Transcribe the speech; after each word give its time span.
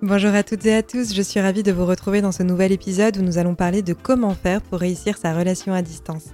Bonjour 0.00 0.32
à 0.32 0.44
toutes 0.44 0.64
et 0.64 0.76
à 0.76 0.84
tous, 0.84 1.12
je 1.12 1.22
suis 1.22 1.40
ravie 1.40 1.64
de 1.64 1.72
vous 1.72 1.84
retrouver 1.84 2.20
dans 2.20 2.30
ce 2.30 2.44
nouvel 2.44 2.70
épisode 2.70 3.16
où 3.16 3.22
nous 3.22 3.36
allons 3.36 3.56
parler 3.56 3.82
de 3.82 3.94
comment 3.94 4.32
faire 4.32 4.62
pour 4.62 4.78
réussir 4.78 5.18
sa 5.18 5.36
relation 5.36 5.72
à 5.72 5.82
distance. 5.82 6.26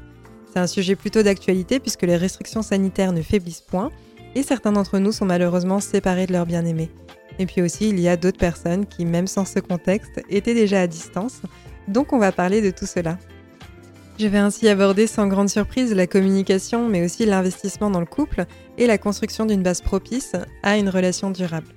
C'est 0.52 0.58
un 0.58 0.66
sujet 0.66 0.96
plutôt 0.96 1.22
d'actualité 1.22 1.80
puisque 1.80 2.02
les 2.02 2.18
restrictions 2.18 2.60
sanitaires 2.60 3.12
ne 3.12 3.22
faiblissent 3.22 3.62
point 3.62 3.90
et 4.34 4.42
certains 4.42 4.72
d'entre 4.72 4.98
nous 4.98 5.12
sont 5.12 5.24
malheureusement 5.24 5.80
séparés 5.80 6.26
de 6.26 6.34
leur 6.34 6.44
bien-aimé. 6.44 6.90
Et 7.38 7.46
puis 7.46 7.62
aussi, 7.62 7.88
il 7.88 7.98
y 7.98 8.06
a 8.06 8.18
d'autres 8.18 8.36
personnes 8.36 8.84
qui, 8.84 9.06
même 9.06 9.26
sans 9.26 9.46
ce 9.46 9.60
contexte, 9.60 10.20
étaient 10.28 10.52
déjà 10.52 10.82
à 10.82 10.86
distance, 10.86 11.40
donc 11.88 12.12
on 12.12 12.18
va 12.18 12.32
parler 12.32 12.60
de 12.60 12.70
tout 12.70 12.86
cela. 12.86 13.16
Je 14.18 14.26
vais 14.26 14.36
ainsi 14.36 14.68
aborder 14.68 15.06
sans 15.06 15.26
grande 15.26 15.48
surprise 15.48 15.94
la 15.94 16.06
communication, 16.06 16.86
mais 16.90 17.02
aussi 17.02 17.24
l'investissement 17.24 17.88
dans 17.88 18.00
le 18.00 18.06
couple 18.06 18.44
et 18.76 18.86
la 18.86 18.98
construction 18.98 19.46
d'une 19.46 19.62
base 19.62 19.80
propice 19.80 20.32
à 20.62 20.76
une 20.76 20.90
relation 20.90 21.30
durable. 21.30 21.68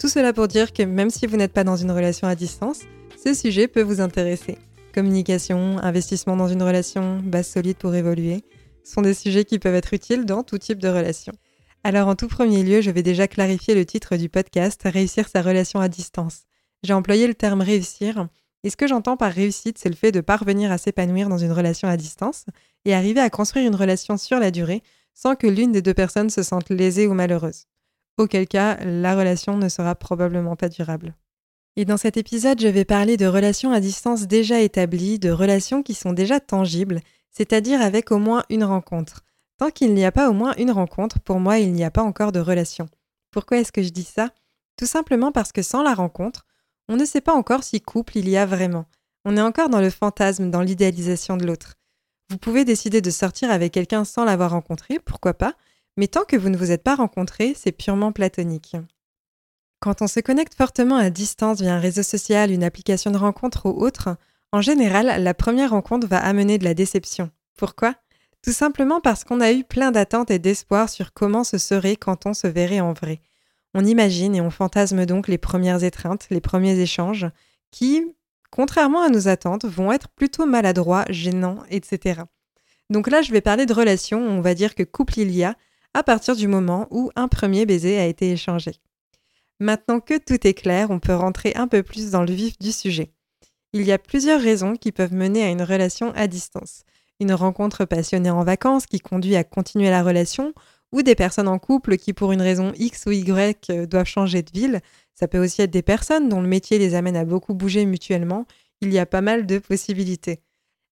Tout 0.00 0.08
cela 0.08 0.32
pour 0.32 0.48
dire 0.48 0.72
que 0.72 0.82
même 0.82 1.10
si 1.10 1.26
vous 1.26 1.36
n'êtes 1.36 1.52
pas 1.52 1.62
dans 1.62 1.76
une 1.76 1.90
relation 1.90 2.26
à 2.26 2.34
distance, 2.34 2.80
ce 3.22 3.34
sujet 3.34 3.68
peut 3.68 3.82
vous 3.82 4.00
intéresser. 4.00 4.56
Communication, 4.94 5.76
investissement 5.78 6.36
dans 6.36 6.48
une 6.48 6.62
relation, 6.62 7.18
base 7.22 7.48
solide 7.48 7.76
pour 7.76 7.94
évoluer, 7.94 8.42
sont 8.82 9.02
des 9.02 9.12
sujets 9.12 9.44
qui 9.44 9.58
peuvent 9.58 9.74
être 9.74 9.92
utiles 9.92 10.24
dans 10.24 10.42
tout 10.42 10.56
type 10.56 10.78
de 10.78 10.88
relation. 10.88 11.34
Alors 11.84 12.08
en 12.08 12.14
tout 12.14 12.28
premier 12.28 12.62
lieu, 12.62 12.80
je 12.80 12.90
vais 12.90 13.02
déjà 13.02 13.28
clarifier 13.28 13.74
le 13.74 13.84
titre 13.84 14.16
du 14.16 14.30
podcast 14.30 14.80
Réussir 14.86 15.28
sa 15.28 15.42
relation 15.42 15.80
à 15.80 15.88
distance. 15.88 16.44
J'ai 16.82 16.94
employé 16.94 17.26
le 17.26 17.34
terme 17.34 17.60
réussir, 17.60 18.26
et 18.64 18.70
ce 18.70 18.78
que 18.78 18.86
j'entends 18.86 19.18
par 19.18 19.32
réussite, 19.32 19.76
c'est 19.76 19.90
le 19.90 19.94
fait 19.94 20.12
de 20.12 20.22
parvenir 20.22 20.72
à 20.72 20.78
s'épanouir 20.78 21.28
dans 21.28 21.36
une 21.36 21.52
relation 21.52 21.88
à 21.88 21.98
distance 21.98 22.46
et 22.86 22.94
arriver 22.94 23.20
à 23.20 23.28
construire 23.28 23.66
une 23.66 23.76
relation 23.76 24.16
sur 24.16 24.38
la 24.40 24.50
durée 24.50 24.82
sans 25.12 25.36
que 25.36 25.46
l'une 25.46 25.72
des 25.72 25.82
deux 25.82 25.92
personnes 25.92 26.30
se 26.30 26.42
sente 26.42 26.70
lésée 26.70 27.06
ou 27.06 27.12
malheureuse 27.12 27.66
auquel 28.20 28.46
cas 28.46 28.76
la 28.84 29.16
relation 29.16 29.56
ne 29.56 29.68
sera 29.68 29.94
probablement 29.94 30.56
pas 30.56 30.68
durable. 30.68 31.14
Et 31.76 31.84
dans 31.84 31.96
cet 31.96 32.16
épisode, 32.16 32.60
je 32.60 32.68
vais 32.68 32.84
parler 32.84 33.16
de 33.16 33.26
relations 33.26 33.72
à 33.72 33.80
distance 33.80 34.26
déjà 34.26 34.60
établies, 34.60 35.18
de 35.18 35.30
relations 35.30 35.82
qui 35.82 35.94
sont 35.94 36.12
déjà 36.12 36.40
tangibles, 36.40 37.00
c'est-à-dire 37.30 37.80
avec 37.80 38.10
au 38.12 38.18
moins 38.18 38.44
une 38.50 38.64
rencontre. 38.64 39.22
Tant 39.56 39.70
qu'il 39.70 39.94
n'y 39.94 40.04
a 40.04 40.12
pas 40.12 40.28
au 40.28 40.32
moins 40.32 40.54
une 40.58 40.70
rencontre, 40.70 41.20
pour 41.20 41.38
moi, 41.38 41.58
il 41.58 41.72
n'y 41.72 41.84
a 41.84 41.90
pas 41.90 42.02
encore 42.02 42.32
de 42.32 42.40
relation. 42.40 42.88
Pourquoi 43.30 43.58
est-ce 43.58 43.72
que 43.72 43.82
je 43.82 43.90
dis 43.90 44.04
ça? 44.04 44.30
Tout 44.76 44.86
simplement 44.86 45.32
parce 45.32 45.52
que 45.52 45.62
sans 45.62 45.82
la 45.82 45.94
rencontre, 45.94 46.46
on 46.88 46.96
ne 46.96 47.04
sait 47.04 47.20
pas 47.20 47.34
encore 47.34 47.62
si 47.62 47.80
couple 47.80 48.18
il 48.18 48.28
y 48.28 48.36
a 48.36 48.46
vraiment. 48.46 48.86
On 49.24 49.36
est 49.36 49.42
encore 49.42 49.68
dans 49.68 49.80
le 49.80 49.90
fantasme, 49.90 50.50
dans 50.50 50.62
l'idéalisation 50.62 51.36
de 51.36 51.46
l'autre. 51.46 51.74
Vous 52.30 52.38
pouvez 52.38 52.64
décider 52.64 53.00
de 53.00 53.10
sortir 53.10 53.50
avec 53.50 53.72
quelqu'un 53.72 54.04
sans 54.04 54.24
l'avoir 54.24 54.52
rencontré, 54.52 54.98
pourquoi 54.98 55.34
pas, 55.34 55.54
mais 56.00 56.08
tant 56.08 56.24
que 56.24 56.36
vous 56.36 56.48
ne 56.48 56.56
vous 56.56 56.70
êtes 56.70 56.82
pas 56.82 56.94
rencontrés, 56.94 57.52
c'est 57.54 57.72
purement 57.72 58.10
platonique. 58.10 58.74
Quand 59.80 60.00
on 60.00 60.06
se 60.06 60.18
connecte 60.20 60.54
fortement 60.54 60.96
à 60.96 61.10
distance 61.10 61.60
via 61.60 61.74
un 61.74 61.78
réseau 61.78 62.02
social, 62.02 62.50
une 62.50 62.64
application 62.64 63.10
de 63.10 63.18
rencontre 63.18 63.66
ou 63.66 63.84
autre, 63.84 64.16
en 64.50 64.62
général, 64.62 65.22
la 65.22 65.34
première 65.34 65.72
rencontre 65.72 66.06
va 66.06 66.16
amener 66.16 66.56
de 66.56 66.64
la 66.64 66.72
déception. 66.72 67.30
Pourquoi? 67.58 67.96
Tout 68.42 68.52
simplement 68.52 69.02
parce 69.02 69.24
qu'on 69.24 69.42
a 69.42 69.52
eu 69.52 69.62
plein 69.62 69.90
d'attentes 69.90 70.30
et 70.30 70.38
d'espoir 70.38 70.88
sur 70.88 71.12
comment 71.12 71.44
ce 71.44 71.58
serait 71.58 71.96
quand 71.96 72.24
on 72.24 72.32
se 72.32 72.46
verrait 72.46 72.80
en 72.80 72.94
vrai. 72.94 73.20
On 73.74 73.84
imagine 73.84 74.34
et 74.34 74.40
on 74.40 74.48
fantasme 74.48 75.04
donc 75.04 75.28
les 75.28 75.36
premières 75.36 75.84
étreintes, 75.84 76.28
les 76.30 76.40
premiers 76.40 76.78
échanges, 76.78 77.26
qui, 77.70 78.02
contrairement 78.50 79.02
à 79.02 79.10
nos 79.10 79.28
attentes, 79.28 79.66
vont 79.66 79.92
être 79.92 80.08
plutôt 80.08 80.46
maladroits, 80.46 81.04
gênants, 81.10 81.62
etc. 81.68 82.22
Donc 82.88 83.10
là, 83.10 83.20
je 83.20 83.32
vais 83.32 83.42
parler 83.42 83.66
de 83.66 83.74
relations, 83.74 84.26
on 84.26 84.40
va 84.40 84.54
dire 84.54 84.74
que 84.74 84.82
couple 84.82 85.18
il 85.18 85.30
y 85.36 85.44
a, 85.44 85.56
à 85.94 86.02
partir 86.02 86.36
du 86.36 86.48
moment 86.48 86.86
où 86.90 87.10
un 87.16 87.28
premier 87.28 87.66
baiser 87.66 87.98
a 87.98 88.06
été 88.06 88.30
échangé. 88.30 88.72
Maintenant 89.58 90.00
que 90.00 90.16
tout 90.18 90.46
est 90.46 90.54
clair, 90.54 90.90
on 90.90 91.00
peut 91.00 91.14
rentrer 91.14 91.52
un 91.54 91.68
peu 91.68 91.82
plus 91.82 92.10
dans 92.10 92.22
le 92.22 92.32
vif 92.32 92.58
du 92.58 92.72
sujet. 92.72 93.12
Il 93.72 93.82
y 93.82 93.92
a 93.92 93.98
plusieurs 93.98 94.40
raisons 94.40 94.74
qui 94.74 94.90
peuvent 94.90 95.12
mener 95.12 95.44
à 95.44 95.50
une 95.50 95.62
relation 95.62 96.12
à 96.14 96.26
distance. 96.26 96.84
Une 97.20 97.32
rencontre 97.32 97.84
passionnée 97.84 98.30
en 98.30 98.42
vacances 98.42 98.86
qui 98.86 99.00
conduit 99.00 99.36
à 99.36 99.44
continuer 99.44 99.90
la 99.90 100.02
relation, 100.02 100.54
ou 100.92 101.02
des 101.02 101.14
personnes 101.14 101.48
en 101.48 101.58
couple 101.58 101.96
qui, 101.96 102.12
pour 102.12 102.32
une 102.32 102.42
raison 102.42 102.72
X 102.76 103.04
ou 103.06 103.12
Y, 103.12 103.70
euh, 103.70 103.86
doivent 103.86 104.06
changer 104.06 104.42
de 104.42 104.50
ville. 104.50 104.80
Ça 105.14 105.28
peut 105.28 105.38
aussi 105.38 105.62
être 105.62 105.70
des 105.70 105.82
personnes 105.82 106.28
dont 106.28 106.40
le 106.40 106.48
métier 106.48 106.78
les 106.78 106.94
amène 106.94 107.16
à 107.16 107.24
beaucoup 107.24 107.54
bouger 107.54 107.84
mutuellement. 107.84 108.46
Il 108.80 108.92
y 108.92 108.98
a 108.98 109.06
pas 109.06 109.20
mal 109.20 109.46
de 109.46 109.58
possibilités. 109.58 110.40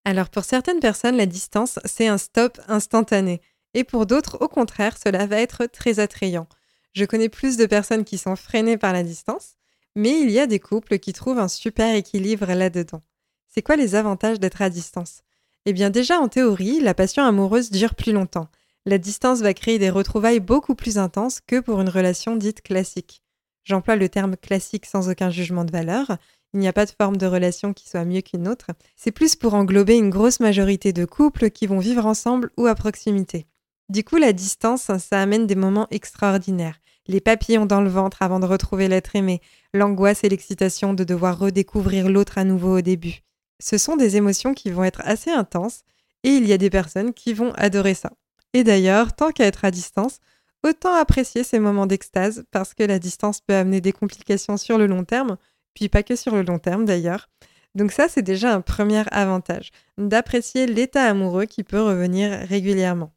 Alors 0.05 0.29
pour 0.29 0.45
certaines 0.45 0.81
personnes, 0.81 1.17
la 1.17 1.27
distance, 1.27 1.79
c'est 1.85 2.07
un 2.07 2.19
stop 2.19 2.61
instantané. 2.69 3.41
Et 3.75 3.85
pour 3.85 4.07
d'autres, 4.07 4.39
au 4.41 4.49
contraire, 4.49 4.97
cela 4.97 5.27
va 5.27 5.41
être 5.41 5.67
très 5.67 6.01
attrayant. 6.01 6.49
Je 6.95 7.05
connais 7.05 7.29
plus 7.29 7.57
de 7.57 7.67
personnes 7.67 8.05
qui 8.05 8.19
sont 8.19 8.37
freinées 8.37 8.79
par 8.79 8.93
la 8.93 9.03
distance, 9.03 9.57
mais 9.95 10.21
il 10.21 10.31
y 10.31 10.41
a 10.41 10.47
des 10.47 10.59
couples 10.59 10.99
qui 10.99 11.13
trouvent 11.13 11.39
un 11.39 11.49
super 11.49 11.95
équilibre 11.95 12.47
là-dedans. 12.47 13.03
C'est 13.47 13.63
quoi 13.63 13.77
les 13.77 13.95
avantages 13.95 14.41
d'être 14.41 14.63
à 14.63 14.71
distance? 14.71 15.23
Eh 15.67 15.73
bien 15.73 15.91
déjà 15.91 16.19
en 16.19 16.29
théorie, 16.29 16.81
la 16.81 16.95
passion 16.95 17.25
amoureuse 17.25 17.71
dure 17.71 17.95
plus 17.95 18.13
longtemps. 18.13 18.49
La 18.87 18.99
distance 18.99 19.41
va 19.41 19.53
créer 19.55 19.79
des 19.79 19.91
retrouvailles 19.91 20.41
beaucoup 20.41 20.75
plus 20.75 20.97
intenses 20.99 21.41
que 21.47 21.61
pour 21.61 21.81
une 21.81 21.89
relation 21.89 22.37
dite 22.37 22.63
classique. 22.63 23.23
J'emploie 23.65 23.97
le 23.97 24.09
terme 24.09 24.37
classique 24.37 24.87
sans 24.87 25.11
aucun 25.11 25.29
jugement 25.29 25.65
de 25.65 25.73
valeur. 25.73 26.17
Il 26.55 26.61
n'y 26.61 26.69
a 26.69 26.73
pas 26.73 26.87
de 26.87 26.91
forme 26.91 27.19
de 27.19 27.27
relation 27.27 27.75
qui 27.75 27.87
soit 27.87 28.07
mieux 28.07 28.23
qu'une 28.23 28.49
autre. 28.49 28.71
C'est 28.97 29.11
plus 29.11 29.37
pour 29.37 29.53
englober 29.53 29.97
une 29.97 30.09
grosse 30.09 30.41
majorité 30.41 30.95
de 30.95 31.05
couples 31.05 31.51
qui 31.51 31.67
vont 31.67 31.81
vivre 31.81 32.07
ensemble 32.07 32.51
ou 32.57 32.67
à 32.67 32.75
proximité. 32.75 33.47
Du 33.89 34.05
coup, 34.05 34.17
la 34.17 34.35
distance, 34.35 34.91
ça 34.99 35.21
amène 35.21 35.47
des 35.47 35.55
moments 35.55 35.87
extraordinaires. 35.91 36.79
Les 37.07 37.23
papillons 37.23 37.65
dans 37.65 37.81
le 37.81 37.89
ventre 37.89 38.21
avant 38.21 38.39
de 38.39 38.45
retrouver 38.45 38.87
l'être 38.87 39.17
aimé, 39.17 39.41
l'angoisse 39.73 40.25
et 40.25 40.29
l'excitation 40.29 40.93
de 40.93 41.05
devoir 41.05 41.39
redécouvrir 41.39 42.11
l'autre 42.11 42.37
à 42.37 42.45
nouveau 42.45 42.77
au 42.77 42.81
début. 42.83 43.23
Ce 43.61 43.79
sont 43.79 43.97
des 43.97 44.17
émotions 44.17 44.53
qui 44.53 44.71
vont 44.71 44.85
être 44.85 45.01
assez 45.05 45.31
intenses 45.31 45.85
et 46.23 46.29
il 46.29 46.47
y 46.47 46.53
a 46.53 46.59
des 46.59 46.69
personnes 46.69 47.15
qui 47.15 47.33
vont 47.33 47.53
adorer 47.55 47.95
ça. 47.95 48.13
Et 48.53 48.63
d'ailleurs, 48.63 49.15
tant 49.15 49.33
qu'à 49.33 49.47
être 49.47 49.65
à 49.65 49.71
distance, 49.71 50.19
autant 50.63 50.95
apprécier 50.95 51.43
ces 51.43 51.59
moments 51.59 51.87
d'extase 51.87 52.45
parce 52.51 52.75
que 52.75 52.83
la 52.83 52.99
distance 52.99 53.41
peut 53.41 53.55
amener 53.55 53.81
des 53.81 53.93
complications 53.93 54.59
sur 54.59 54.77
le 54.77 54.87
long 54.87 55.05
terme, 55.05 55.39
puis 55.73 55.89
pas 55.89 56.03
que 56.03 56.15
sur 56.15 56.35
le 56.35 56.43
long 56.43 56.59
terme 56.59 56.85
d'ailleurs. 56.85 57.31
Donc 57.75 57.93
ça, 57.93 58.09
c'est 58.09 58.23
déjà 58.23 58.53
un 58.53 58.61
premier 58.61 59.05
avantage, 59.13 59.71
d'apprécier 59.97 60.67
l'état 60.67 61.05
amoureux 61.05 61.47
qui 61.47 61.65
peut 61.65 61.81
revenir 61.81 62.31
régulièrement. 62.49 63.13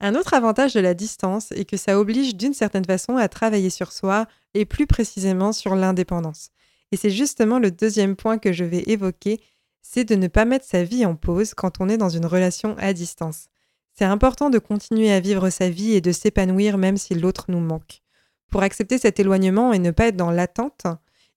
Un 0.00 0.14
autre 0.14 0.34
avantage 0.34 0.74
de 0.74 0.80
la 0.80 0.94
distance 0.94 1.52
est 1.52 1.64
que 1.64 1.76
ça 1.76 1.98
oblige 1.98 2.36
d'une 2.36 2.54
certaine 2.54 2.84
façon 2.84 3.16
à 3.16 3.28
travailler 3.28 3.70
sur 3.70 3.92
soi 3.92 4.26
et 4.54 4.64
plus 4.64 4.86
précisément 4.86 5.52
sur 5.52 5.74
l'indépendance. 5.74 6.50
Et 6.92 6.96
c'est 6.96 7.10
justement 7.10 7.58
le 7.58 7.70
deuxième 7.70 8.16
point 8.16 8.38
que 8.38 8.52
je 8.52 8.64
vais 8.64 8.84
évoquer, 8.86 9.40
c'est 9.82 10.04
de 10.04 10.14
ne 10.14 10.28
pas 10.28 10.44
mettre 10.44 10.64
sa 10.64 10.84
vie 10.84 11.06
en 11.06 11.14
pause 11.14 11.54
quand 11.54 11.80
on 11.80 11.88
est 11.88 11.96
dans 11.96 12.08
une 12.08 12.26
relation 12.26 12.76
à 12.78 12.92
distance. 12.92 13.48
C'est 13.94 14.04
important 14.04 14.50
de 14.50 14.58
continuer 14.58 15.12
à 15.12 15.20
vivre 15.20 15.50
sa 15.50 15.70
vie 15.70 15.92
et 15.92 16.00
de 16.00 16.12
s'épanouir 16.12 16.78
même 16.78 16.96
si 16.96 17.14
l'autre 17.14 17.46
nous 17.48 17.60
manque. 17.60 18.02
Pour 18.50 18.62
accepter 18.62 18.98
cet 18.98 19.20
éloignement 19.20 19.72
et 19.72 19.78
ne 19.78 19.90
pas 19.90 20.06
être 20.06 20.16
dans 20.16 20.30
l'attente, 20.30 20.86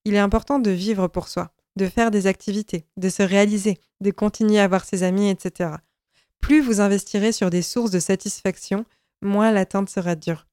il 0.06 0.16
est 0.16 0.20
important 0.20 0.60
de 0.60 0.72
vivre 0.72 1.08
pour 1.08 1.28
soi, 1.28 1.52
de 1.76 1.88
faire 1.88 2.12
des 2.12 2.28
activités, 2.28 2.86
de 2.98 3.10
se 3.10 3.22
réaliser, 3.24 3.78
de 4.02 4.12
continuer 4.12 4.60
à 4.60 4.68
voir 4.68 4.86
ses 4.86 5.04
amis, 5.04 5.30
etc. 5.30 5.72
Plus 6.40 6.62
vous 6.62 6.82
investirez 6.82 7.32
sur 7.32 7.50
des 7.50 7.62
sources 7.62 7.92
de 7.92 8.00
satisfaction, 8.00 8.86
moins 9.22 9.52
l'attente 9.52 9.90
sera 9.90 10.16
dure. 10.16 10.48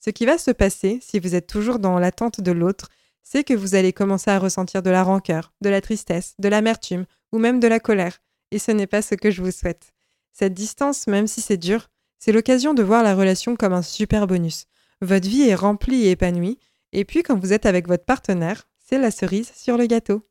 Ce 0.00 0.10
qui 0.10 0.26
va 0.26 0.38
se 0.38 0.50
passer, 0.50 0.98
si 1.02 1.18
vous 1.18 1.34
êtes 1.34 1.46
toujours 1.46 1.78
dans 1.78 1.98
l'attente 1.98 2.40
de 2.40 2.52
l'autre, 2.52 2.88
c'est 3.22 3.44
que 3.44 3.54
vous 3.54 3.74
allez 3.74 3.92
commencer 3.92 4.30
à 4.30 4.38
ressentir 4.38 4.82
de 4.82 4.90
la 4.90 5.02
rancœur, 5.02 5.52
de 5.60 5.68
la 5.68 5.80
tristesse, 5.80 6.34
de 6.38 6.48
l'amertume 6.48 7.06
ou 7.32 7.38
même 7.38 7.58
de 7.58 7.66
la 7.66 7.80
colère. 7.80 8.20
Et 8.52 8.58
ce 8.58 8.70
n'est 8.70 8.86
pas 8.86 9.02
ce 9.02 9.16
que 9.16 9.30
je 9.30 9.42
vous 9.42 9.50
souhaite. 9.50 9.92
Cette 10.32 10.54
distance, 10.54 11.06
même 11.06 11.26
si 11.26 11.40
c'est 11.40 11.56
dur, 11.56 11.88
c'est 12.18 12.32
l'occasion 12.32 12.74
de 12.74 12.82
voir 12.82 13.02
la 13.02 13.14
relation 13.14 13.56
comme 13.56 13.72
un 13.72 13.82
super 13.82 14.26
bonus. 14.26 14.66
Votre 15.00 15.28
vie 15.28 15.48
est 15.48 15.54
remplie 15.54 16.06
et 16.06 16.12
épanouie, 16.12 16.58
et 16.92 17.04
puis 17.04 17.22
quand 17.22 17.38
vous 17.38 17.52
êtes 17.52 17.66
avec 17.66 17.88
votre 17.88 18.04
partenaire, 18.04 18.68
c'est 18.78 18.98
la 18.98 19.10
cerise 19.10 19.52
sur 19.54 19.76
le 19.76 19.86
gâteau. 19.86 20.25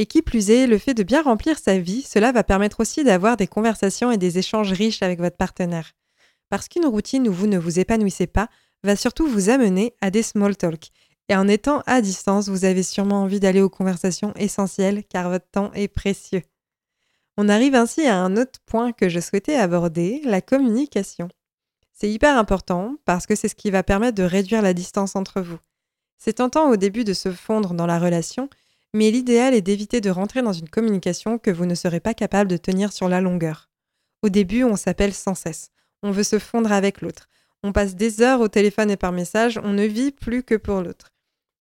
Et 0.00 0.06
qui 0.06 0.22
plus 0.22 0.50
est, 0.50 0.68
le 0.68 0.78
fait 0.78 0.94
de 0.94 1.02
bien 1.02 1.22
remplir 1.22 1.58
sa 1.58 1.76
vie, 1.76 2.02
cela 2.02 2.30
va 2.30 2.44
permettre 2.44 2.78
aussi 2.78 3.02
d'avoir 3.02 3.36
des 3.36 3.48
conversations 3.48 4.12
et 4.12 4.16
des 4.16 4.38
échanges 4.38 4.72
riches 4.72 5.02
avec 5.02 5.18
votre 5.18 5.36
partenaire. 5.36 5.92
Parce 6.48 6.68
qu'une 6.68 6.86
routine 6.86 7.26
où 7.26 7.32
vous 7.32 7.48
ne 7.48 7.58
vous 7.58 7.80
épanouissez 7.80 8.28
pas 8.28 8.48
va 8.84 8.94
surtout 8.94 9.26
vous 9.26 9.50
amener 9.50 9.94
à 10.00 10.12
des 10.12 10.22
small 10.22 10.56
talk. 10.56 10.90
Et 11.28 11.34
en 11.34 11.48
étant 11.48 11.82
à 11.84 12.00
distance, 12.00 12.48
vous 12.48 12.64
avez 12.64 12.84
sûrement 12.84 13.22
envie 13.22 13.40
d'aller 13.40 13.60
aux 13.60 13.68
conversations 13.68 14.32
essentielles 14.36 15.02
car 15.04 15.30
votre 15.30 15.50
temps 15.50 15.72
est 15.74 15.88
précieux. 15.88 16.42
On 17.36 17.48
arrive 17.48 17.74
ainsi 17.74 18.06
à 18.06 18.18
un 18.18 18.36
autre 18.36 18.60
point 18.66 18.92
que 18.92 19.08
je 19.08 19.18
souhaitais 19.18 19.56
aborder, 19.56 20.22
la 20.24 20.40
communication. 20.40 21.28
C'est 21.92 22.10
hyper 22.10 22.38
important 22.38 22.94
parce 23.04 23.26
que 23.26 23.34
c'est 23.34 23.48
ce 23.48 23.56
qui 23.56 23.72
va 23.72 23.82
permettre 23.82 24.16
de 24.16 24.22
réduire 24.22 24.62
la 24.62 24.74
distance 24.74 25.16
entre 25.16 25.40
vous. 25.40 25.58
C'est 26.18 26.34
tentant 26.34 26.70
au 26.70 26.76
début 26.76 27.02
de 27.02 27.14
se 27.14 27.32
fondre 27.32 27.74
dans 27.74 27.86
la 27.86 27.98
relation, 27.98 28.48
mais 28.94 29.10
l'idéal 29.10 29.54
est 29.54 29.60
d'éviter 29.60 30.00
de 30.00 30.10
rentrer 30.10 30.42
dans 30.42 30.52
une 30.52 30.68
communication 30.68 31.38
que 31.38 31.50
vous 31.50 31.66
ne 31.66 31.74
serez 31.74 32.00
pas 32.00 32.14
capable 32.14 32.50
de 32.50 32.56
tenir 32.56 32.92
sur 32.92 33.08
la 33.08 33.20
longueur. 33.20 33.70
Au 34.22 34.28
début, 34.28 34.64
on 34.64 34.76
s'appelle 34.76 35.14
sans 35.14 35.34
cesse. 35.34 35.70
On 36.02 36.10
veut 36.10 36.22
se 36.22 36.38
fondre 36.38 36.72
avec 36.72 37.00
l'autre. 37.00 37.28
On 37.62 37.72
passe 37.72 37.96
des 37.96 38.22
heures 38.22 38.40
au 38.40 38.48
téléphone 38.48 38.90
et 38.90 38.96
par 38.96 39.12
message, 39.12 39.60
on 39.62 39.72
ne 39.72 39.84
vit 39.84 40.12
plus 40.12 40.42
que 40.42 40.54
pour 40.54 40.80
l'autre. 40.80 41.12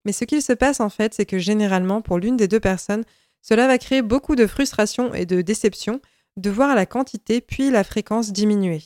Mais 0.05 0.11
ce 0.11 0.25
qu'il 0.25 0.41
se 0.41 0.53
passe 0.53 0.79
en 0.79 0.89
fait, 0.89 1.13
c'est 1.13 1.25
que 1.25 1.39
généralement, 1.39 2.01
pour 2.01 2.17
l'une 2.17 2.37
des 2.37 2.47
deux 2.47 2.59
personnes, 2.59 3.03
cela 3.41 3.67
va 3.67 3.77
créer 3.77 4.01
beaucoup 4.01 4.35
de 4.35 4.47
frustration 4.47 5.13
et 5.13 5.25
de 5.25 5.41
déception 5.41 6.01
de 6.37 6.49
voir 6.49 6.75
la 6.75 6.85
quantité 6.85 7.41
puis 7.41 7.71
la 7.71 7.83
fréquence 7.83 8.31
diminuer. 8.31 8.81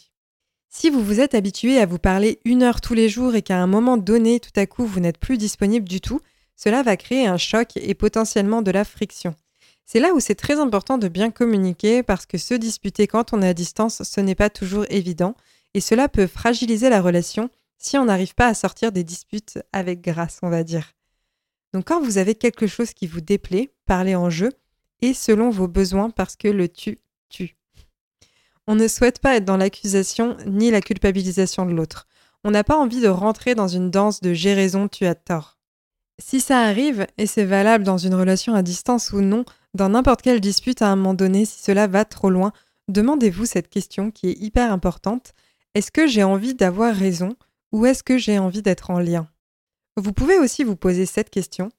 Si 0.69 0.89
vous 0.89 1.03
vous 1.03 1.19
êtes 1.19 1.35
habitué 1.35 1.79
à 1.79 1.85
vous 1.85 1.99
parler 1.99 2.39
une 2.45 2.63
heure 2.63 2.79
tous 2.79 2.93
les 2.93 3.09
jours 3.09 3.35
et 3.35 3.41
qu'à 3.41 3.57
un 3.57 3.67
moment 3.67 3.97
donné, 3.97 4.39
tout 4.39 4.57
à 4.57 4.65
coup, 4.65 4.85
vous 4.85 5.01
n'êtes 5.01 5.17
plus 5.17 5.38
disponible 5.38 5.88
du 5.88 5.99
tout, 5.99 6.21
cela 6.56 6.83
va 6.83 6.98
créer 6.98 7.25
un 7.25 7.38
choc 7.38 7.77
et 7.77 7.94
potentiellement 7.94 8.62
de 8.62 8.71
la 8.71 8.83
friction. 8.83 9.36
C'est 9.86 10.00
là 10.00 10.13
où 10.13 10.19
c'est 10.19 10.36
très 10.36 10.59
important 10.59 10.98
de 10.98 11.07
bien 11.07 11.31
communiquer 11.31 12.03
parce 12.03 12.25
que 12.25 12.38
se 12.38 12.53
disputer 12.53 13.07
quand 13.07 13.33
on 13.33 13.42
est 13.42 13.48
à 13.48 13.53
distance, 13.53 14.03
ce 14.03 14.21
n'est 14.21 14.36
pas 14.36 14.50
toujours 14.50 14.86
évident 14.89 15.36
et 15.74 15.81
cela 15.81 16.07
peut 16.07 16.27
fragiliser 16.27 16.89
la 16.89 17.01
relation 17.01 17.50
si 17.77 17.98
on 17.98 18.06
n'arrive 18.06 18.36
pas 18.36 18.48
à 18.48 18.53
sortir 18.53 18.92
des 18.92 19.03
disputes 19.03 19.59
avec 19.74 20.01
grâce, 20.01 20.39
on 20.44 20.50
va 20.50 20.63
dire. 20.63 20.94
Donc 21.74 21.88
quand 21.88 22.01
vous 22.01 22.18
avez 22.18 22.36
quelque 22.36 22.68
chose 22.68 22.94
qui 22.94 23.07
vous 23.07 23.21
déplaît, 23.21 23.74
parlez 23.86 24.15
en 24.15 24.30
jeu 24.30 24.51
et 25.01 25.13
selon 25.13 25.50
vos 25.50 25.68
besoins 25.68 26.09
parce 26.09 26.36
que 26.36 26.48
le 26.48 26.69
tu 26.69 27.00
tue. 27.30 27.57
On 28.68 28.75
ne 28.75 28.88
souhaite 28.88 29.19
pas 29.19 29.36
être 29.36 29.45
dans 29.45 29.57
l'accusation 29.57 30.38
ni 30.45 30.69
la 30.69 30.81
culpabilisation 30.81 31.65
de 31.65 31.74
l'autre. 31.74 32.07
On 32.44 32.51
n'a 32.51 32.63
pas 32.63 32.77
envie 32.77 33.01
de 33.01 33.07
rentrer 33.07 33.56
dans 33.56 33.68
une 33.68 33.89
danse 33.89 34.21
de 34.21 34.33
j'ai 34.33 34.53
raison, 34.53 34.88
tu 34.88 35.06
as 35.06 35.15
tort. 35.15 35.57
Si 36.19 36.39
ça 36.39 36.59
arrive, 36.59 37.07
et 37.17 37.25
c'est 37.25 37.45
valable 37.45 37.83
dans 37.83 37.97
une 37.97 38.15
relation 38.15 38.53
à 38.53 38.61
distance 38.61 39.11
ou 39.11 39.21
non, 39.21 39.45
dans 39.73 39.89
n'importe 39.89 40.21
quelle 40.21 40.41
dispute 40.41 40.81
à 40.81 40.89
un 40.89 40.95
moment 40.95 41.13
donné, 41.13 41.45
si 41.45 41.61
cela 41.61 41.87
va 41.87 42.05
trop 42.05 42.29
loin, 42.29 42.51
demandez-vous 42.87 43.45
cette 43.45 43.69
question 43.69 44.11
qui 44.11 44.29
est 44.29 44.39
hyper 44.39 44.71
importante. 44.71 45.33
Est-ce 45.73 45.91
que 45.91 46.07
j'ai 46.07 46.23
envie 46.23 46.53
d'avoir 46.53 46.93
raison 46.93 47.35
ou 47.71 47.85
est-ce 47.85 48.03
que 48.03 48.17
j'ai 48.17 48.37
envie 48.37 48.61
d'être 48.61 48.91
en 48.91 48.99
lien? 48.99 49.27
Vous 49.97 50.13
pouvez 50.13 50.37
aussi 50.37 50.63
vous 50.63 50.75
poser 50.75 51.05
cette 51.05 51.29
question. 51.29 51.69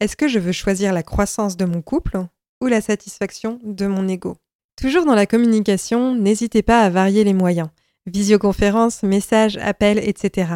Est-ce 0.00 0.16
que 0.16 0.28
je 0.28 0.38
veux 0.38 0.52
choisir 0.52 0.92
la 0.92 1.02
croissance 1.02 1.56
de 1.56 1.64
mon 1.64 1.82
couple 1.82 2.24
ou 2.60 2.66
la 2.66 2.80
satisfaction 2.80 3.58
de 3.62 3.86
mon 3.86 4.08
ego? 4.08 4.36
Toujours 4.76 5.04
dans 5.04 5.14
la 5.14 5.26
communication, 5.26 6.14
n'hésitez 6.14 6.62
pas 6.62 6.82
à 6.82 6.90
varier 6.90 7.24
les 7.24 7.34
moyens. 7.34 7.68
Visioconférence, 8.06 9.02
messages, 9.02 9.58
appels, 9.58 9.98
etc. 9.98 10.54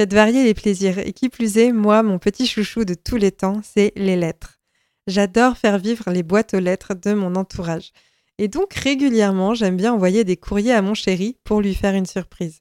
Faites 0.00 0.14
varier 0.14 0.44
les 0.44 0.54
plaisirs. 0.54 0.98
Et 0.98 1.12
qui 1.12 1.28
plus 1.28 1.58
est, 1.58 1.72
moi, 1.72 2.04
mon 2.04 2.18
petit 2.18 2.46
chouchou 2.46 2.84
de 2.84 2.94
tous 2.94 3.16
les 3.16 3.32
temps, 3.32 3.60
c'est 3.64 3.92
les 3.96 4.16
lettres. 4.16 4.60
J'adore 5.08 5.56
faire 5.56 5.78
vivre 5.78 6.10
les 6.10 6.22
boîtes 6.22 6.54
aux 6.54 6.60
lettres 6.60 6.94
de 6.94 7.14
mon 7.14 7.34
entourage. 7.34 7.92
Et 8.38 8.46
donc 8.46 8.74
régulièrement, 8.74 9.54
j'aime 9.54 9.76
bien 9.76 9.92
envoyer 9.92 10.22
des 10.22 10.36
courriers 10.36 10.72
à 10.72 10.82
mon 10.82 10.94
chéri 10.94 11.36
pour 11.42 11.60
lui 11.60 11.74
faire 11.74 11.94
une 11.94 12.06
surprise. 12.06 12.60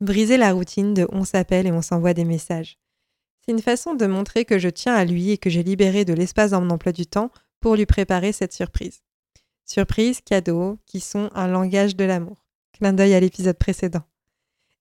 Briser 0.00 0.36
la 0.36 0.52
routine 0.52 0.94
de 0.94 1.08
on 1.10 1.24
s'appelle 1.24 1.66
et 1.66 1.72
on 1.72 1.82
s'envoie 1.82 2.14
des 2.14 2.24
messages. 2.24 2.78
C'est 3.44 3.52
une 3.52 3.62
façon 3.62 3.94
de 3.94 4.06
montrer 4.06 4.44
que 4.44 4.58
je 4.58 4.68
tiens 4.68 4.94
à 4.94 5.04
lui 5.04 5.30
et 5.30 5.38
que 5.38 5.50
j'ai 5.50 5.64
libéré 5.64 6.04
de 6.04 6.12
l'espace 6.12 6.52
dans 6.52 6.60
mon 6.60 6.70
emploi 6.70 6.92
du 6.92 7.06
temps 7.06 7.32
pour 7.58 7.74
lui 7.74 7.86
préparer 7.86 8.32
cette 8.32 8.52
surprise. 8.52 9.00
Surprise, 9.64 10.20
cadeaux, 10.20 10.78
qui 10.86 11.00
sont 11.00 11.30
un 11.34 11.48
langage 11.48 11.96
de 11.96 12.04
l'amour. 12.04 12.46
Clin 12.72 12.92
d'œil 12.92 13.14
à 13.14 13.20
l'épisode 13.20 13.58
précédent. 13.58 14.04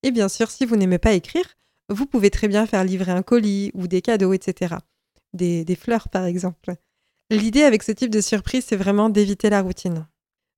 Et 0.03 0.11
bien 0.11 0.29
sûr, 0.29 0.51
si 0.51 0.65
vous 0.65 0.75
n'aimez 0.75 0.99
pas 0.99 1.13
écrire, 1.13 1.57
vous 1.89 2.05
pouvez 2.05 2.29
très 2.29 2.47
bien 2.47 2.65
faire 2.65 2.83
livrer 2.83 3.11
un 3.11 3.23
colis 3.23 3.71
ou 3.73 3.87
des 3.87 4.01
cadeaux, 4.01 4.33
etc. 4.33 4.75
Des, 5.33 5.65
fleurs, 5.79 6.09
par 6.09 6.25
exemple. 6.25 6.75
L'idée 7.29 7.63
avec 7.63 7.83
ce 7.83 7.91
type 7.91 8.09
de 8.09 8.21
surprise, 8.21 8.65
c'est 8.67 8.75
vraiment 8.75 9.09
d'éviter 9.09 9.49
la 9.49 9.61
routine. 9.61 10.07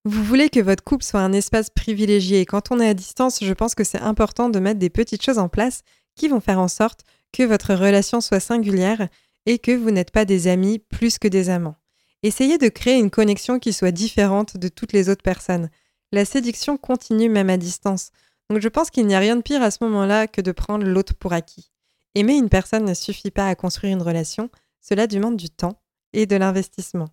Vous 0.03 0.23
voulez 0.23 0.49
que 0.49 0.59
votre 0.59 0.83
couple 0.83 1.03
soit 1.03 1.19
un 1.21 1.33
espace 1.33 1.69
privilégié 1.69 2.41
et 2.41 2.45
quand 2.45 2.71
on 2.71 2.79
est 2.79 2.87
à 2.87 2.93
distance, 2.93 3.43
je 3.43 3.53
pense 3.53 3.75
que 3.75 3.83
c'est 3.83 3.99
important 3.99 4.49
de 4.49 4.59
mettre 4.59 4.79
des 4.79 4.89
petites 4.89 5.23
choses 5.23 5.37
en 5.37 5.49
place 5.49 5.83
qui 6.15 6.27
vont 6.27 6.39
faire 6.39 6.59
en 6.59 6.67
sorte 6.67 7.03
que 7.31 7.43
votre 7.43 7.73
relation 7.73 8.19
soit 8.19 8.39
singulière 8.39 9.07
et 9.45 9.59
que 9.59 9.71
vous 9.71 9.91
n'êtes 9.91 10.11
pas 10.11 10.25
des 10.25 10.47
amis 10.47 10.79
plus 10.79 11.19
que 11.19 11.27
des 11.27 11.49
amants. 11.49 11.75
Essayez 12.23 12.57
de 12.57 12.67
créer 12.67 12.97
une 12.97 13.09
connexion 13.09 13.59
qui 13.59 13.73
soit 13.73 13.91
différente 13.91 14.57
de 14.57 14.67
toutes 14.67 14.93
les 14.93 15.09
autres 15.09 15.23
personnes. 15.23 15.69
La 16.11 16.25
séduction 16.25 16.77
continue 16.77 17.29
même 17.29 17.49
à 17.49 17.57
distance. 17.57 18.11
Donc 18.51 18.59
je 18.59 18.67
pense 18.67 18.89
qu'il 18.89 19.07
n'y 19.07 19.15
a 19.15 19.19
rien 19.19 19.37
de 19.37 19.41
pire 19.41 19.61
à 19.61 19.71
ce 19.71 19.81
moment-là 19.85 20.27
que 20.27 20.41
de 20.41 20.51
prendre 20.51 20.85
l'autre 20.85 21.15
pour 21.15 21.31
acquis. 21.31 21.71
Aimer 22.15 22.33
une 22.33 22.49
personne 22.49 22.83
ne 22.83 22.93
suffit 22.93 23.31
pas 23.31 23.47
à 23.47 23.55
construire 23.55 23.93
une 23.93 24.01
relation, 24.01 24.49
cela 24.81 25.07
demande 25.07 25.37
du 25.37 25.49
temps 25.49 25.81
et 26.11 26.25
de 26.25 26.35
l'investissement. 26.35 27.07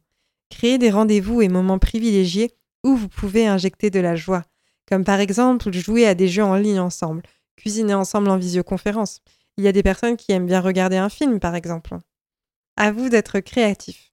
Créez 0.50 0.78
des 0.78 0.90
rendez-vous 0.90 1.40
et 1.40 1.46
moments 1.46 1.78
privilégiés 1.78 2.50
où 2.82 2.96
vous 2.96 3.08
pouvez 3.08 3.46
injecter 3.46 3.88
de 3.88 4.00
la 4.00 4.16
joie, 4.16 4.42
comme 4.88 5.04
par 5.04 5.20
exemple 5.20 5.72
jouer 5.72 6.08
à 6.08 6.16
des 6.16 6.26
jeux 6.26 6.42
en 6.42 6.56
ligne 6.56 6.80
ensemble, 6.80 7.22
cuisiner 7.56 7.94
ensemble 7.94 8.30
en 8.30 8.36
visioconférence. 8.36 9.20
Il 9.58 9.62
y 9.62 9.68
a 9.68 9.72
des 9.72 9.84
personnes 9.84 10.16
qui 10.16 10.32
aiment 10.32 10.46
bien 10.46 10.60
regarder 10.60 10.96
un 10.96 11.08
film 11.08 11.38
par 11.38 11.54
exemple. 11.54 11.98
À 12.76 12.90
vous 12.90 13.10
d'être 13.10 13.38
créatif. 13.38 14.12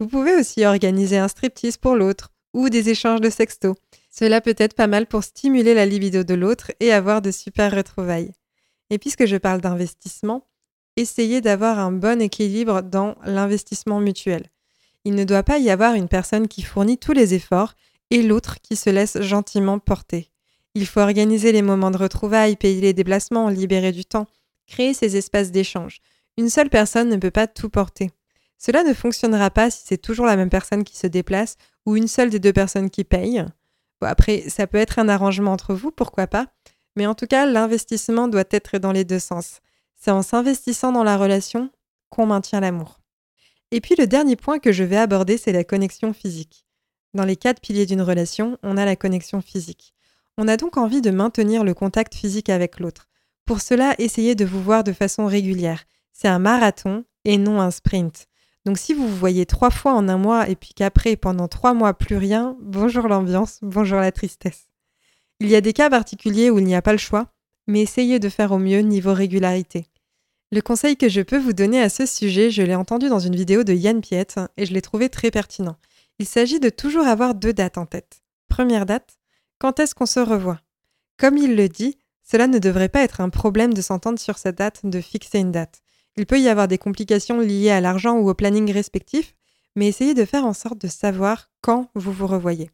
Vous 0.00 0.08
pouvez 0.08 0.34
aussi 0.34 0.64
organiser 0.64 1.18
un 1.18 1.28
striptease 1.28 1.76
pour 1.76 1.94
l'autre 1.94 2.32
ou 2.52 2.68
des 2.68 2.88
échanges 2.88 3.20
de 3.20 3.30
sexto. 3.30 3.76
Cela 4.10 4.40
peut 4.40 4.54
être 4.58 4.74
pas 4.74 4.86
mal 4.86 5.06
pour 5.06 5.24
stimuler 5.24 5.74
la 5.74 5.86
libido 5.86 6.24
de 6.24 6.34
l'autre 6.34 6.72
et 6.80 6.92
avoir 6.92 7.22
de 7.22 7.30
super 7.30 7.74
retrouvailles. 7.74 8.32
Et 8.90 8.98
puisque 8.98 9.26
je 9.26 9.36
parle 9.36 9.60
d'investissement, 9.60 10.46
essayez 10.96 11.40
d'avoir 11.40 11.78
un 11.78 11.92
bon 11.92 12.20
équilibre 12.20 12.82
dans 12.82 13.16
l'investissement 13.24 14.00
mutuel. 14.00 14.46
Il 15.04 15.14
ne 15.14 15.24
doit 15.24 15.42
pas 15.42 15.58
y 15.58 15.70
avoir 15.70 15.94
une 15.94 16.08
personne 16.08 16.48
qui 16.48 16.62
fournit 16.62 16.98
tous 16.98 17.12
les 17.12 17.34
efforts 17.34 17.74
et 18.10 18.22
l'autre 18.22 18.56
qui 18.60 18.76
se 18.76 18.90
laisse 18.90 19.20
gentiment 19.20 19.78
porter. 19.78 20.30
Il 20.74 20.86
faut 20.86 21.00
organiser 21.00 21.52
les 21.52 21.62
moments 21.62 21.90
de 21.90 21.96
retrouvailles, 21.96 22.56
payer 22.56 22.80
les 22.80 22.92
déplacements, 22.92 23.48
libérer 23.48 23.92
du 23.92 24.04
temps, 24.04 24.26
créer 24.66 24.94
ces 24.94 25.16
espaces 25.16 25.50
d'échange. 25.50 26.00
Une 26.36 26.50
seule 26.50 26.70
personne 26.70 27.08
ne 27.08 27.16
peut 27.16 27.30
pas 27.30 27.46
tout 27.46 27.68
porter. 27.68 28.10
Cela 28.58 28.82
ne 28.82 28.92
fonctionnera 28.92 29.50
pas 29.50 29.70
si 29.70 29.82
c'est 29.84 29.98
toujours 29.98 30.26
la 30.26 30.36
même 30.36 30.50
personne 30.50 30.84
qui 30.84 30.96
se 30.96 31.06
déplace 31.06 31.56
ou 31.86 31.96
une 31.96 32.08
seule 32.08 32.30
des 32.30 32.40
deux 32.40 32.52
personnes 32.52 32.90
qui 32.90 33.04
paye. 33.04 33.44
Après, 34.06 34.48
ça 34.48 34.66
peut 34.66 34.78
être 34.78 34.98
un 34.98 35.08
arrangement 35.08 35.52
entre 35.52 35.74
vous, 35.74 35.90
pourquoi 35.90 36.26
pas, 36.26 36.46
mais 36.96 37.06
en 37.06 37.14
tout 37.14 37.26
cas, 37.26 37.46
l'investissement 37.46 38.28
doit 38.28 38.44
être 38.50 38.78
dans 38.78 38.92
les 38.92 39.04
deux 39.04 39.18
sens. 39.18 39.60
C'est 39.96 40.10
en 40.10 40.22
s'investissant 40.22 40.92
dans 40.92 41.04
la 41.04 41.16
relation 41.16 41.70
qu'on 42.08 42.26
maintient 42.26 42.60
l'amour. 42.60 43.00
Et 43.70 43.80
puis 43.80 43.94
le 43.98 44.06
dernier 44.06 44.36
point 44.36 44.58
que 44.58 44.72
je 44.72 44.84
vais 44.84 44.96
aborder, 44.96 45.36
c'est 45.36 45.52
la 45.52 45.64
connexion 45.64 46.12
physique. 46.12 46.64
Dans 47.14 47.24
les 47.24 47.36
quatre 47.36 47.60
piliers 47.60 47.86
d'une 47.86 48.02
relation, 48.02 48.58
on 48.62 48.76
a 48.76 48.84
la 48.84 48.96
connexion 48.96 49.40
physique. 49.40 49.94
On 50.36 50.48
a 50.48 50.56
donc 50.56 50.76
envie 50.76 51.00
de 51.00 51.10
maintenir 51.10 51.64
le 51.64 51.74
contact 51.74 52.14
physique 52.14 52.48
avec 52.48 52.78
l'autre. 52.78 53.08
Pour 53.44 53.60
cela, 53.60 53.94
essayez 53.98 54.34
de 54.34 54.44
vous 54.44 54.62
voir 54.62 54.84
de 54.84 54.92
façon 54.92 55.26
régulière. 55.26 55.84
C'est 56.12 56.28
un 56.28 56.38
marathon 56.38 57.04
et 57.24 57.38
non 57.38 57.60
un 57.60 57.70
sprint. 57.70 58.26
Donc 58.64 58.78
si 58.78 58.92
vous 58.92 59.08
vous 59.08 59.16
voyez 59.16 59.46
trois 59.46 59.70
fois 59.70 59.94
en 59.94 60.08
un 60.08 60.18
mois 60.18 60.48
et 60.48 60.56
puis 60.56 60.74
qu'après, 60.74 61.16
pendant 61.16 61.48
trois 61.48 61.74
mois, 61.74 61.94
plus 61.94 62.16
rien, 62.16 62.56
bonjour 62.60 63.08
l'ambiance, 63.08 63.58
bonjour 63.62 63.98
la 63.98 64.12
tristesse. 64.12 64.68
Il 65.40 65.48
y 65.48 65.56
a 65.56 65.60
des 65.60 65.72
cas 65.72 65.88
particuliers 65.88 66.50
où 66.50 66.58
il 66.58 66.64
n'y 66.64 66.74
a 66.74 66.82
pas 66.82 66.92
le 66.92 66.98
choix, 66.98 67.32
mais 67.66 67.80
essayez 67.80 68.18
de 68.18 68.28
faire 68.28 68.52
au 68.52 68.58
mieux 68.58 68.80
niveau 68.80 69.14
régularité. 69.14 69.86
Le 70.50 70.62
conseil 70.62 70.96
que 70.96 71.08
je 71.08 71.20
peux 71.20 71.38
vous 71.38 71.52
donner 71.52 71.80
à 71.80 71.90
ce 71.90 72.06
sujet, 72.06 72.50
je 72.50 72.62
l'ai 72.62 72.74
entendu 72.74 73.08
dans 73.08 73.18
une 73.18 73.36
vidéo 73.36 73.64
de 73.64 73.74
Yann 73.74 74.00
Piette 74.00 74.40
et 74.56 74.64
je 74.64 74.72
l'ai 74.72 74.80
trouvé 74.82 75.10
très 75.10 75.30
pertinent. 75.30 75.76
Il 76.18 76.26
s'agit 76.26 76.58
de 76.58 76.70
toujours 76.70 77.06
avoir 77.06 77.34
deux 77.34 77.52
dates 77.52 77.78
en 77.78 77.86
tête. 77.86 78.22
Première 78.48 78.86
date, 78.86 79.18
quand 79.58 79.78
est-ce 79.78 79.94
qu'on 79.94 80.06
se 80.06 80.20
revoit? 80.20 80.60
Comme 81.18 81.36
il 81.36 81.54
le 81.54 81.68
dit, 81.68 81.98
cela 82.24 82.46
ne 82.46 82.58
devrait 82.58 82.88
pas 82.88 83.02
être 83.02 83.20
un 83.20 83.28
problème 83.28 83.74
de 83.74 83.82
s'entendre 83.82 84.18
sur 84.18 84.38
cette 84.38 84.58
date, 84.58 84.80
de 84.84 85.00
fixer 85.00 85.38
une 85.38 85.52
date. 85.52 85.82
Il 86.18 86.26
peut 86.26 86.40
y 86.40 86.48
avoir 86.48 86.66
des 86.66 86.78
complications 86.78 87.38
liées 87.38 87.70
à 87.70 87.80
l'argent 87.80 88.18
ou 88.18 88.28
au 88.28 88.34
planning 88.34 88.72
respectif, 88.72 89.36
mais 89.76 89.86
essayez 89.86 90.14
de 90.14 90.24
faire 90.24 90.44
en 90.44 90.52
sorte 90.52 90.80
de 90.80 90.88
savoir 90.88 91.48
quand 91.60 91.90
vous 91.94 92.10
vous 92.10 92.26
revoyez. 92.26 92.72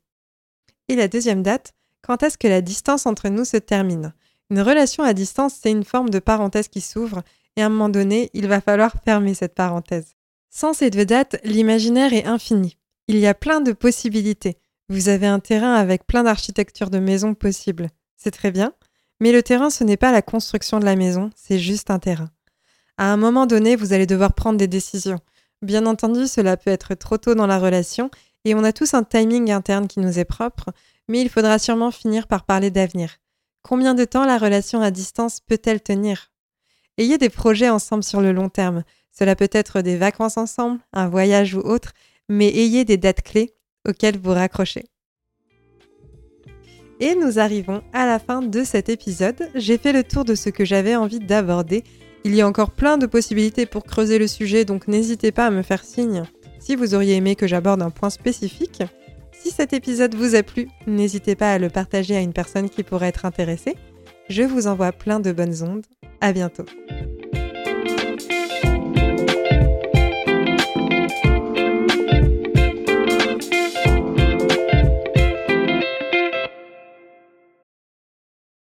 Et 0.89 0.97
la 0.97 1.09
deuxième 1.09 1.43
date, 1.43 1.75
quand 2.01 2.23
est-ce 2.23 2.39
que 2.39 2.49
la 2.49 2.63
distance 2.63 3.05
entre 3.05 3.29
nous 3.29 3.45
se 3.45 3.59
termine? 3.59 4.15
Une 4.49 4.63
relation 4.63 5.05
à 5.05 5.13
distance, 5.13 5.59
c'est 5.61 5.71
une 5.71 5.85
forme 5.85 6.09
de 6.09 6.21
parenthèse 6.21 6.69
qui 6.69 6.81
s'ouvre, 6.81 7.23
et 7.57 7.63
à 7.63 7.67
un 7.67 7.69
moment 7.69 7.91
donné, 7.91 8.31
il 8.33 8.49
va 8.49 8.63
falloir 8.63 8.95
fermer 9.05 9.35
cette 9.35 9.55
parenthèse. 9.55 10.15
Sans 10.49 10.73
ces 10.73 10.89
deux 10.89 11.05
dates, 11.05 11.37
l'imaginaire 11.45 12.15
est 12.15 12.25
infini. 12.25 12.79
Il 13.09 13.19
y 13.19 13.27
a 13.27 13.35
plein 13.35 13.61
de 13.61 13.73
possibilités. 13.73 14.57
Vous 14.89 15.11
avez 15.11 15.27
un 15.27 15.39
terrain 15.39 15.75
avec 15.75 16.07
plein 16.07 16.23
d'architectures 16.23 16.89
de 16.89 16.99
maisons 16.99 17.35
possibles. 17.35 17.91
C'est 18.17 18.31
très 18.31 18.53
bien, 18.53 18.73
mais 19.21 19.33
le 19.33 19.43
terrain, 19.43 19.69
ce 19.69 19.85
n'est 19.85 19.99
pas 19.99 20.13
la 20.13 20.23
construction 20.23 20.81
de 20.81 20.87
la 20.87 20.97
maison, 20.97 21.29
c'est 21.37 21.59
juste 21.59 21.91
un 21.91 21.99
terrain. 21.99 22.31
À 22.97 23.13
un 23.13 23.17
moment 23.17 23.47
donné, 23.47 23.75
vous 23.75 23.93
allez 23.93 24.07
devoir 24.07 24.35
prendre 24.35 24.59
des 24.59 24.69
décisions. 24.69 25.19
Bien 25.63 25.87
entendu, 25.87 26.27
cela 26.27 26.57
peut 26.57 26.71
être 26.71 26.95
trop 26.95 27.19
tôt 27.19 27.35
dans 27.35 27.47
la 27.47 27.59
relation 27.59 28.11
et 28.45 28.55
on 28.55 28.63
a 28.63 28.73
tous 28.73 28.95
un 28.95 29.03
timing 29.03 29.51
interne 29.51 29.89
qui 29.89 30.01
nous 30.01 30.19
est 30.19 30.25
propre, 30.25 30.71
mais 31.09 31.21
il 31.21 31.29
faudra 31.29 31.59
sûrement 31.59 31.91
finir 31.91 32.27
par 32.27 32.45
parler 32.45 32.71
d'avenir. 32.71 33.17
Combien 33.63 33.95
de 33.95 34.05
temps 34.05 34.25
la 34.25 34.39
relation 34.39 34.81
à 34.83 34.91
distance 34.91 35.41
peut-elle 35.41 35.81
tenir? 35.81 36.31
Ayez 36.99 37.19
des 37.19 37.31
projets 37.31 37.71
ensemble 37.71 38.05
sur 38.05 38.21
le 38.21 38.33
long 38.33 38.49
terme. 38.49 38.85
Cela 39.11 39.35
peut 39.35 39.49
être 39.51 39.81
des 39.81 39.97
vacances 39.97 40.37
ensemble, 40.37 40.81
un 40.93 41.09
voyage 41.09 41.55
ou 41.55 41.61
autre, 41.61 41.93
mais 42.29 42.49
ayez 42.49 42.85
des 42.85 42.97
dates 42.97 43.23
clés 43.23 43.55
auxquelles 43.89 44.19
vous 44.19 44.33
raccrochez. 44.33 44.85
Et 47.01 47.17
nous 47.17 47.39
arrivons 47.39 47.83
à 47.93 48.07
la 48.07 48.19
fin 48.19 48.41
de 48.43 48.63
cet 48.63 48.89
épisode. 48.89 49.51
J'ai 49.55 49.79
fait 49.79 49.93
le 49.93 50.05
tour 50.05 50.25
de 50.25 50.35
ce 50.35 50.49
que 50.49 50.65
j'avais 50.65 50.95
envie 50.95 51.19
d'aborder. 51.19 51.83
Il 52.25 52.35
y 52.35 52.41
a 52.41 52.49
encore 52.49 52.71
plein 52.71 52.97
de 52.97 53.07
possibilités 53.07 53.67
pour 53.67 53.85
creuser 53.85 54.19
le 54.19 54.27
sujet, 54.27 54.65
donc 54.65 54.89
n'hésitez 54.89 55.31
pas 55.31 55.47
à 55.47 55.51
me 55.51 55.63
faire 55.63 55.85
signe 55.85 56.25
si 56.59 56.77
vous 56.77 56.95
auriez 56.95 57.17
aimé 57.17 57.37
que 57.37 57.47
j'aborde 57.47 57.83
un 57.83 57.91
point 57.91 58.09
spécifique. 58.09 58.83
Si 59.33 59.51
cet 59.51 59.75
épisode 59.75 60.15
vous 60.15 60.35
a 60.35 60.43
plu, 60.43 60.69
n'hésitez 60.87 61.37
pas 61.37 61.53
à 61.53 61.59
le 61.59 61.69
partager 61.69 62.17
à 62.17 62.21
une 62.21 62.33
personne 62.33 62.71
qui 62.71 62.83
pourrait 62.83 63.09
être 63.09 63.27
intéressée. 63.27 63.77
Je 64.31 64.43
vous 64.43 64.67
envoie 64.67 64.93
plein 64.93 65.21
de 65.21 65.33
bonnes 65.33 65.63
ondes. 65.63 65.85
À 66.23 66.33
bientôt. 66.33 66.65